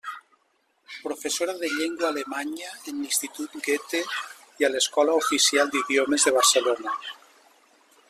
[1.03, 4.03] Professora de llengua alemanya en l'Institut Goethe
[4.63, 7.01] i a l'Escola Oficial d'Idiomes de Barcelona.